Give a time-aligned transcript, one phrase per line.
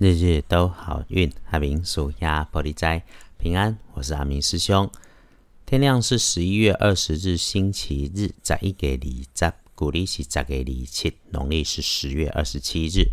[0.00, 3.02] 日日都好运，阿明属鸭玻璃斋
[3.36, 3.76] 平安。
[3.92, 4.90] 我是阿明师兄。
[5.66, 13.10] 天亮是十一月二十日，星期日，在一个里十，古历是十个里七，农历是十月二十七日，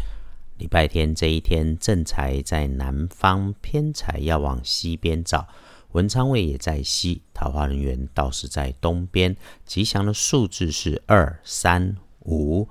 [0.58, 5.46] 礼拜天这一天，正财在南方，偏财要往西边找。
[5.92, 9.36] 文昌位也在西，桃花人员倒是在东边。
[9.66, 12.70] 吉祥的数字是二、三、五。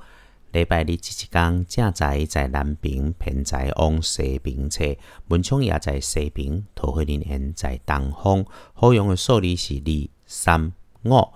[0.56, 8.42] 礼拜日这一天，正在在南边，偏在往西边车，门窗也在西边，桃花林缘在东方。
[8.72, 10.72] 好用的数字是二、三、
[11.04, 11.28] 五。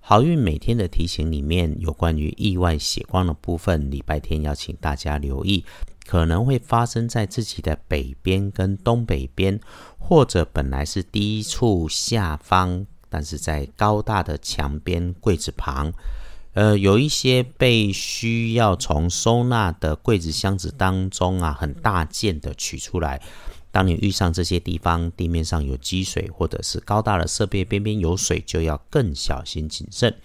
[0.00, 5.62] 好运每天的提醒里面有关于意外血光的部分，礼拜天要请大家留意，
[6.06, 9.60] 可能会发生在自己的北边跟东北边，
[9.98, 15.92] 或者本来是低处下方，但是在高大的墙边柜子旁。
[16.56, 23.20] 呃，有一些被需要从收纳的柜子箱子当中啊，很大件的取出来。
[23.70, 30.16] 当你遇上这些地方，地面上有积水，或者是高大的设备边边有水，就要更小心谨慎。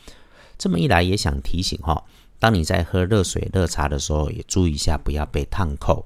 [0.58, 2.02] 这么一来，也想提醒哈，
[2.40, 6.06] 当你在喝热水、热茶的时候，也注意一下，不要被烫口。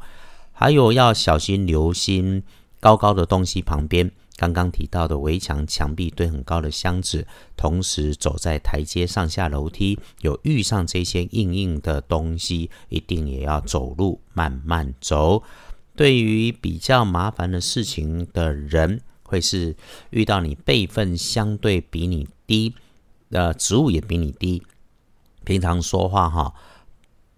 [0.53, 2.41] 还有要小心留心
[2.79, 4.11] 高高的东西旁边。
[4.37, 15.41] 刚刚提到的围墙、墙壁堆很高的箱子，同时走在台阶上下楼梯，有遇上这些硬硬的东西，一定也要走路慢慢走。
[15.95, 19.73] 对于比较麻烦的事情的人，会是
[20.09, 22.73] 遇到你辈分相对比你低，
[23.29, 24.61] 呃，职务也比你低，
[25.45, 26.53] 平常说话哈，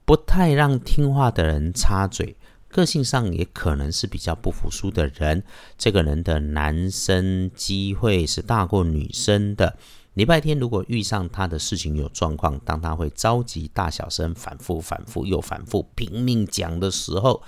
[0.04, 2.36] 不太让听话的人插嘴。
[2.70, 5.44] 个性上也可能是比较不服输的人，
[5.78, 9.78] 这个人的男生机会是大过女生的。
[10.14, 17.42] 礼拜天如果遇上他的事情有状况，当他会着急、大小声、反复、反复又反复、拼命讲的时候，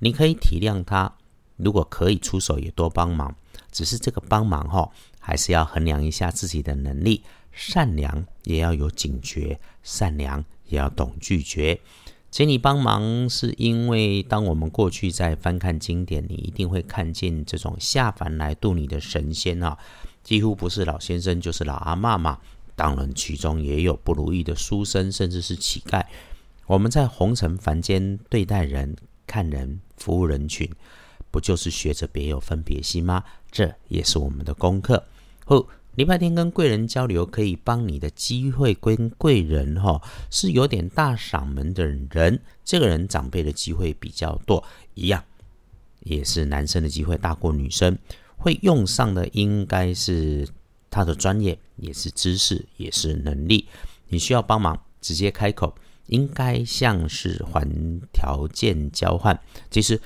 [0.00, 1.12] 你可以体谅他。
[1.56, 3.34] 如果可以出手，也多帮忙。
[3.70, 7.22] 只是这个帮忙哈，还是要衡量一下自己的能力。
[7.52, 11.80] 善良也要有警觉，善良也要懂拒绝。
[12.30, 19.76] 请你帮忙，是因为当我们过去在翻看经典，你一定会看见这种下凡来度你的神仙啊，
[20.22, 22.38] 几乎不是老先生就是老阿妈嘛。
[22.76, 26.04] 当然，其中也有不如意的书生，甚至是乞丐。
[26.66, 28.96] 我们在红尘凡间对待人、
[29.26, 30.70] 看人、服务人群，
[31.32, 33.24] 不就是学着别有分别心吗？
[33.50, 35.04] 这也是我们的功课。
[35.44, 35.68] 后。
[35.96, 42.40] 礼拜天跟贵人交流，可以帮你的机会跟贵人哈，是有点大嗓门的人。
[42.64, 44.64] 这个人长辈的机会比较多，
[44.94, 45.22] 一样
[46.04, 47.98] 也是男生的机会大过女生。
[48.36, 50.48] 会用上的应该是
[50.88, 53.66] 他的专业，也是知识，也是能力。
[54.08, 55.74] 你需要帮忙，直接开口，
[56.06, 57.68] 应该像是还
[58.12, 59.38] 条件交换。
[59.70, 60.00] 其实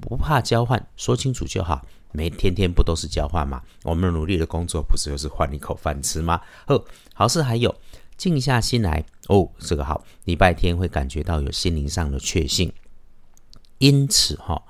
[0.00, 1.84] 不怕交换，说清楚就好。
[2.14, 3.60] 没天天不都是交换吗？
[3.82, 6.40] 我们努力的工作不是就是换一口饭吃吗？
[6.68, 7.74] 哦，好事还有，
[8.16, 12.72] 静下心来哦，这个好，礼拜天会感觉到有心灵上的确信。
[13.78, 14.62] 因此哈，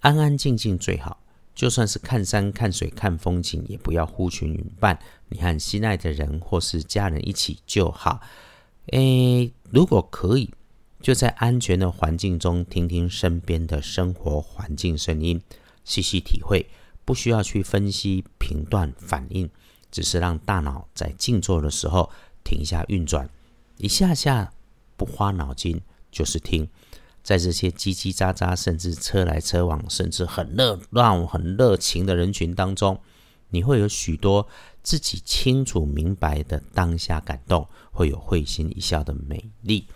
[0.00, 1.18] 安安静静最好，
[1.54, 4.98] 就算是看山看水看风景，也不要呼群云伴。
[5.30, 8.20] 你和心爱的人或是家人一起就好。
[8.92, 10.52] 诶，如果可以，
[11.00, 15.40] 就在安全的环境中听听身边的生活环境声音。
[15.86, 16.68] 细细体会，
[17.06, 19.48] 不需要去分析、评断、反应，
[19.90, 22.10] 只是让大脑在静坐的时候
[22.44, 23.30] 停下运转，
[23.78, 24.52] 一下下
[24.96, 25.80] 不花脑筋，
[26.10, 26.68] 就是听。
[27.22, 33.00] 在这些叽叽喳喳，甚至车来车往，甚至很热闹、很热情的人群当中，
[33.50, 34.46] 你会有许多
[34.82, 39.86] 自己清楚明白的当下感动，会有会心一笑的美丽。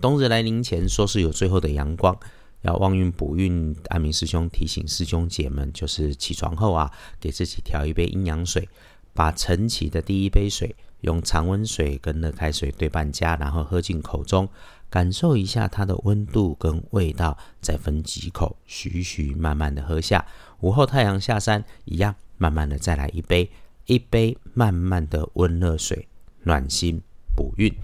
[0.00, 2.18] 冬日来临前，说是有最后的阳光。
[2.62, 8.68] 要旺运补运，阿明师兄提醒师兄姐们，就是起床后啊，给自己调一杯阴阳水，
[9.14, 14.48] 把晨起的第一杯水用常温水跟热开水对半加，然后喝进口中，
[14.90, 20.26] 感受一下它的温度跟味道，再分几口，徐徐慢慢的喝下。
[20.60, 23.50] 午后太阳下山，一样慢慢的再来一杯，
[23.86, 26.06] 一杯慢慢的温热水，
[26.42, 27.00] 暖心
[27.34, 27.74] 补运。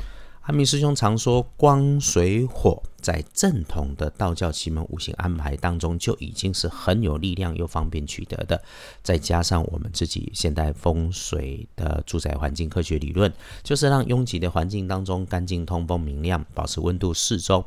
[0.47, 8.63] 阿明师兄常说，光水火在正统的道教奇门五行安排当中就已经是很有力量又方便取得的。
[9.03, 13.33] 再加上我们自己现代风水的住宅环境科学理论，
[13.65, 17.65] 就是让拥挤的环境当中干净、通风、明亮，保持温度适中。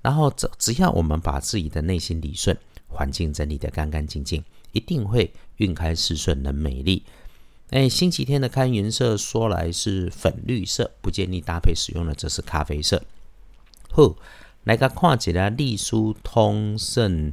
[0.00, 2.56] 然后只只要我们把自己的内心理顺，
[2.88, 4.42] 环境整理得干干净净，
[4.72, 7.02] 一定会运开事顺，能美丽。
[7.70, 13.02] 哎，星期天的开颜色说来是粉绿色，不建议搭配使用的，这是咖啡色。
[13.90, 14.14] 好，
[14.64, 17.32] 来个看一下隶书通胜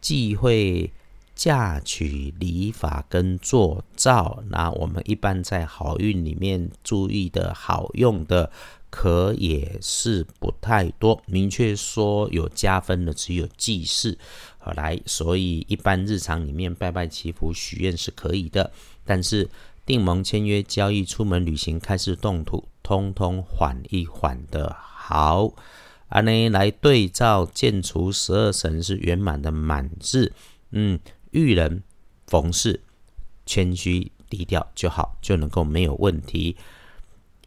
[0.00, 0.92] 忌讳
[1.34, 4.42] 嫁娶、礼法跟做造。
[4.50, 8.50] 那我们一般在好运里面注意的好用的，
[8.90, 11.22] 可也是不太多。
[11.26, 14.18] 明确说有加分的只有祭祀。
[14.58, 18.72] 好来，所以一般日常里面拜拜祈福许愿是可以的，
[19.04, 19.48] 但是
[19.86, 25.52] 订盟签约交易、出门旅行、开始动土，通通缓一缓的好。
[26.08, 30.32] 安呢来对照建除十二神是圆满的满字，
[30.70, 30.98] 嗯，
[31.30, 31.82] 遇人
[32.26, 32.80] 逢事
[33.44, 36.56] 谦虚低调就好，就能够没有问题。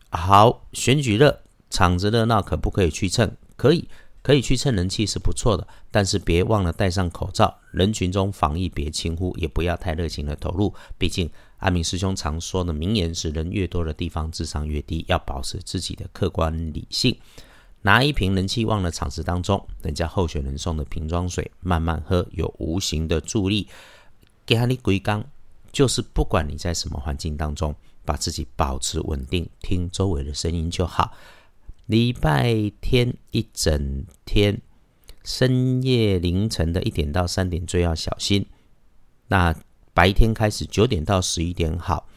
[0.09, 3.31] 好，选举热，场子热闹，可不可以去蹭？
[3.56, 3.88] 可以。
[4.24, 7.59] 可以去蹭人气是不错的，但是别忘了戴上口罩。
[7.71, 10.74] 人群中防疫别轻忽，也不要太热情的投入。
[10.98, 15.04] 毕竟阿明师兄常说的名言是：人越多的地方，智商越低。
[15.07, 17.18] 要保持自己的客观理性。
[17.81, 23.68] 拿一瓶人气旺的场子当中，人家候选人送的瓶装水，慢慢喝，有无形的助力。
[24.45, 25.24] 给你归缸，
[25.71, 27.74] 就是不管你在什么环境当中，
[28.04, 31.13] 把自己保持稳定，听周围的声音就好。
[31.86, 34.62] 礼拜天一整天，
[35.24, 38.45] 深夜凌晨的一点到三点最要小心。
[39.27, 39.56] 那
[39.97, 42.07] 白天开始九点到十一点好，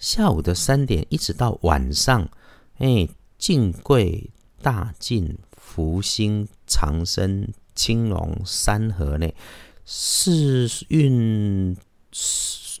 [0.00, 2.28] 下午的三点一直到晚上，
[2.78, 4.28] 哎，进贵、
[4.60, 9.30] 大进、福星、长生、青龙三合呢，
[9.84, 11.76] 四运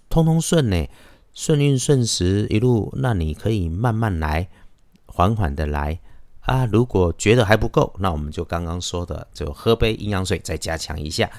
[0.08, 0.88] 通通顺呢，
[1.32, 4.48] 顺运顺时一路，那你可以慢慢来。
[5.06, 6.00] 缓缓的来
[6.40, 6.66] 啊！
[6.66, 11.30] 如果觉得还不够，那我们就刚刚说的，就喝杯营养水，再加强一下。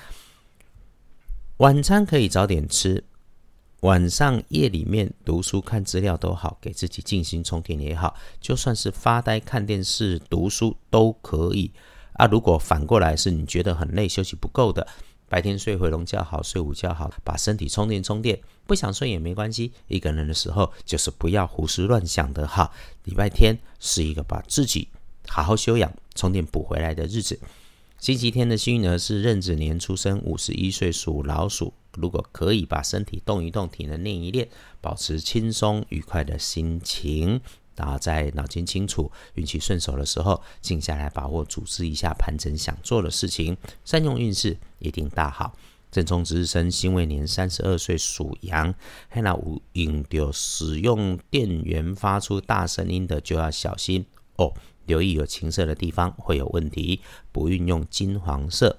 [1.59, 3.03] 晚餐可以早点吃，
[3.81, 11.69] 晚上夜里面读书看资料都好，给自己进行充电也好，就算是发呆看电视、读书都可以
[12.13, 12.25] 啊。
[12.27, 14.87] 如果反过来是你觉得很累、休息不够的。
[15.27, 18.39] 白天睡回笼觉好，睡午觉好，把身体充电充电。
[18.65, 22.71] 不想睡也没关系，一个人的时候就是不要胡思乱想的哈。
[23.03, 24.87] 礼拜天是一个把自己
[25.27, 27.37] 好好休养、充电补回来的日子。
[27.99, 31.73] 星期天的幸运儿是壬子年出生，五十一岁属老鼠。
[31.97, 34.47] 如果可以把身体动一动，体能练一练，
[34.79, 37.41] 保持轻松愉快的心情。
[37.75, 45.53] 然后在脑筋清楚、运气顺手的时候，静下来把握、组织一下盘整想做的事情，善用运势，一定大好。
[45.91, 48.73] 正冲值日生，辛未年三十二岁属羊，
[49.13, 54.05] 那无引丢使用电源发出大声音的就要小心
[54.37, 54.53] 哦，
[54.89, 56.99] 留意有青色的地方会有问题，
[57.31, 58.77] 不运用金黄色。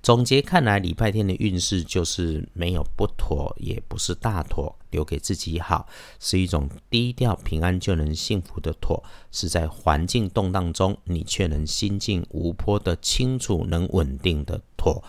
[0.00, 5.86] 总结看来，礼拜天的运势就是没有不妥，也不是大妥，留给自己好，
[6.18, 15.02] 是一种低调平安就能幸福的妥，是在环境动荡中，你却能心静无波的清楚，能稳定的妥。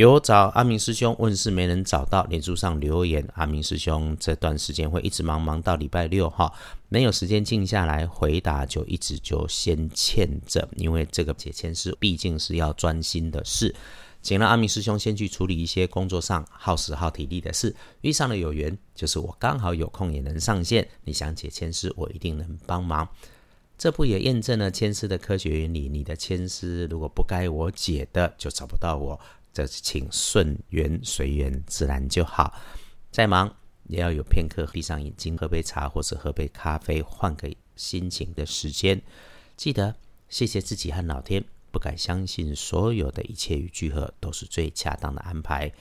[0.00, 6.50] 有找阿明师兄问事没人找到，脸书上留言，阿明师兄这段时间会一直忙忙到礼拜六哈，
[6.88, 13.74] 没有时间静下来回答，就一直就先欠着，因为这个解签事毕竟是要专心的事，
[14.22, 23.06] 请让阿明师兄先去处理一些工作上耗时耗体力的事，遇上了有缘，就是我刚好有空也能上线，你想解签事，我一定能帮忙。
[23.76, 25.90] 这不也验证了签诗的科学原理？
[25.90, 29.20] 你的签诗如果不该我解的，就找不到我。
[29.52, 32.54] 这请顺缘随缘，自然就好。
[33.10, 33.52] 再忙
[33.88, 39.00] 也要有片刻闭上眼睛，喝杯茶或是喝杯咖啡，换个心情的时间。
[39.56, 39.94] 记得
[40.28, 45.72] 谢谢自己和老天，不敢相信所有的一切与聚合都是最恰当的安排。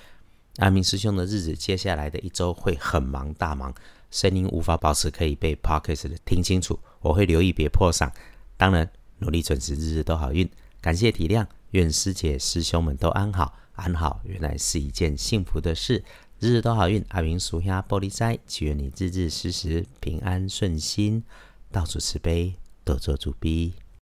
[0.58, 3.74] 阿明师兄的日子，接下来的一周会很忙大忙，
[4.10, 8.12] 声音无法保持可以被 p o c k e t 的听清楚，我会留意别破嗓。
[8.58, 10.50] 当然努力准时，日日都好运。
[10.82, 11.46] 感谢体谅。
[11.72, 16.04] 愿师姐师兄们都安好，安好原来是一件幸福的事，
[16.40, 17.06] 日日都好运。
[17.10, 21.24] 阿明属下玻璃斋，祈愿你日日时时平安顺心，
[21.72, 23.74] 到处慈悲，多做主逼。